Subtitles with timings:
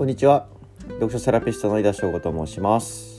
[0.00, 0.48] こんにちは。
[0.94, 3.18] 読書セラピストの井田翔吾と申します。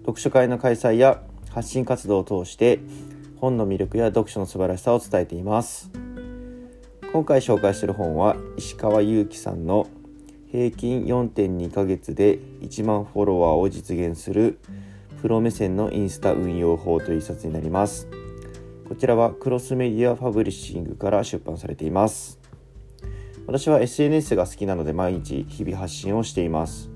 [0.00, 2.80] 読書会の開催や発信活動を通して
[3.36, 5.92] 本の魅力や読書の素晴らしさを伝えています。
[7.12, 9.86] 今回紹介する本は石川祐希さんの
[10.50, 14.58] 平均4.2ヶ月で1万フォロワーを実現する
[15.22, 18.08] プロ目線のインスタ運用法という一冊になります。
[18.88, 22.40] こちらはクロスメディアファブリッシングから出版されています。
[23.46, 26.90] 私は SNS が好きなので毎日日々発信をしています、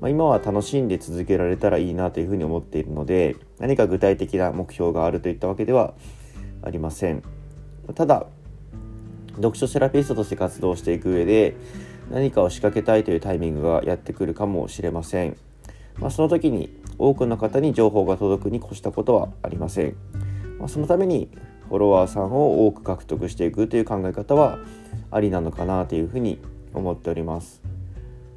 [0.00, 5.94] まあ、今は楽しんで続けられたらいいなというふうに思っているので何か具体的な目標があるといったわけでは
[6.62, 7.22] ありません。
[7.94, 8.26] ただ
[9.36, 11.56] 読書セラピストとして活動していく上で
[12.10, 15.36] 何かを仕掛けたいというタイミングがやってくるかもしれません、
[15.98, 19.96] まあ、その時に多くの方に情報が届くに越したことはありません。
[20.58, 21.28] まあ、そのために
[21.68, 24.58] フォロワーさんを多く獲得していくという考え方は
[25.10, 26.38] ありなのかなというふうに
[26.72, 27.62] 思っております。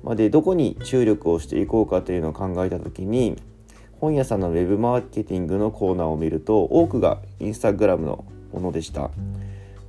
[0.04, 3.36] ま、でどこに注力をしていこうかというのを考えた時に
[4.00, 9.10] 本屋さんのウェブマーケティングのコーナーを見ると多くがインスタグラムのものでした。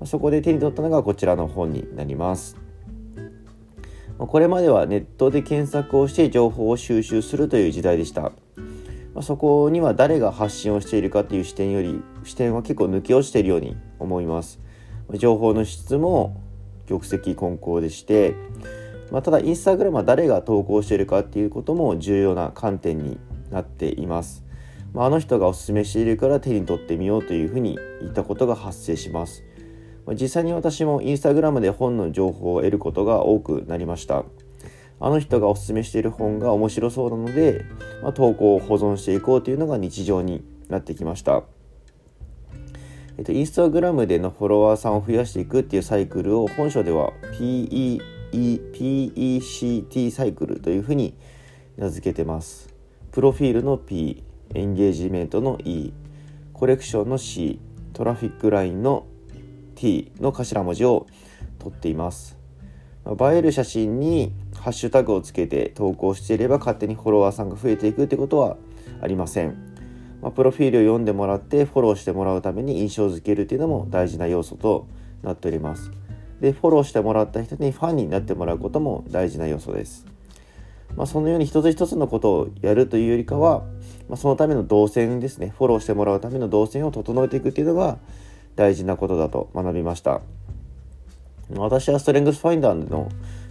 [0.04, 2.56] そこで手に取ったのがこちらの本になります。
[4.18, 8.32] これまではネットで検索をして情報を収集するという時代でした。
[9.18, 14.60] まあ、そこには誰が発信をしているかっていう視点より視点は結構抜け落ちているように思います。
[15.14, 16.40] 情報の質も
[16.86, 18.36] 玉石混交でして、
[19.10, 23.18] まあ、ただインスタグラムは誰が投稿しているかっていうことも重要な観点に
[23.50, 24.44] なっています、
[24.92, 29.42] まあ、あの人がおすすめしているから手に取ってみようというふうに言ったことが発生します。
[30.14, 34.24] 実際に私もインスタグラムで本の情報を得ることが多くなりました。
[35.00, 37.64] あの人がおすすめしている本が面白そうなので、
[38.02, 41.44] まあ、投稿を保存していこうというのが日常になってきました。
[43.16, 48.00] えっと、インスタグラムでのフォロワーさんを増やしていくっていうサイクルを本書では PE
[48.32, 51.14] PECT サイクルというふうに
[51.76, 52.74] 名付けてます。
[53.10, 54.22] プロフィールの P、
[54.54, 55.92] エンゲージメントの E、
[56.52, 57.58] コレクションの C、
[57.92, 59.06] トラフィックラインの
[59.74, 61.06] T の頭文字を
[61.58, 62.36] 取っています。
[63.06, 68.56] 映える写真にハッシュタグをつけて投稿していれば勝手にフォロワーさんが増えていくってことは
[69.00, 69.56] ありません。
[70.20, 74.86] まあ、プロフィールを読んでもらってフォローしてもらうために印象づけるっていうのも大事な要素と
[75.22, 75.92] なっております。
[76.40, 80.06] で、フォローしてもらった人にファンになってもらうことも大事な要素です。
[80.96, 83.60] まあ、そのように一つ一つのことをやるというよりかは、
[84.08, 87.98] まあ、そのための動線ですね、フォローしてもらうための動線を整えていくっていうのが
[88.56, 90.20] 大事なことだと学びました。
[91.56, 93.08] 私はストレングスファインダーの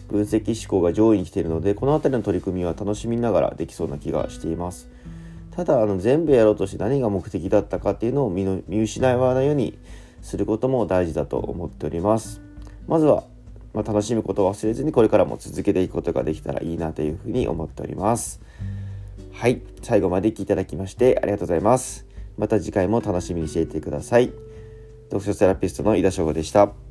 [0.08, 4.90] 分析思考が上位に来ているのでこの辺りの取り組みは楽しみながらできそうな気がしています。
[5.52, 8.46] ただあの全部やろうとして何が目的だったかっていうのを見
[8.80, 9.78] 失わないように
[10.22, 12.42] することも大事だと思っております。
[12.88, 13.24] まずは、
[13.74, 18.40] まあ、楽しむことを忘れずにこれからも続けていくことができたらいいなというふうに思っております。
[19.34, 19.62] はい。
[19.82, 22.06] 最後まで聞いていただきましてありがとうございます。
[22.38, 24.32] また次回も楽しみにしていてください。
[25.10, 26.87] 読書セラピストの井田翔吾でした。